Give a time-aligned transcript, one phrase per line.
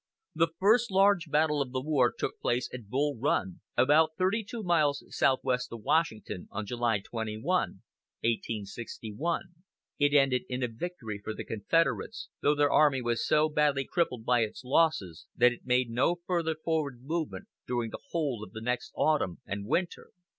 [0.33, 4.63] The first large battle of the war took place at Bull Run, about thirty two
[4.63, 7.43] miles southwest of Washington, on July 21,
[8.21, 9.43] 1861.
[9.99, 14.25] It ended in a victory for the Confederates, though their army was so badly crippled
[14.25, 14.39] by.
[14.39, 18.91] its losses that it made no further forward movement during the whole of the next
[18.95, 20.09] autumn and winter.